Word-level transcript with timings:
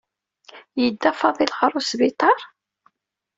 Yedda 0.81 1.11
Faḍil 1.19 1.51
ɣer 1.59 1.71
usbiṭar? 1.79 2.39